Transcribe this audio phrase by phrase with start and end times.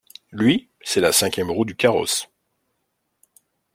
[0.31, 2.27] Lui, c’est la cinquième roue du carrosse.